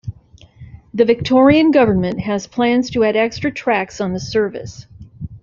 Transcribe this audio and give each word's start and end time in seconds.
The 0.95 1.05
Victorian 1.05 1.69
Government 1.69 2.21
has 2.21 2.47
plans 2.47 2.89
to 2.89 3.03
add 3.03 3.15
extra 3.15 3.51
tracks 3.51 4.01
on 4.01 4.13
the 4.13 4.19
service. 4.19 4.87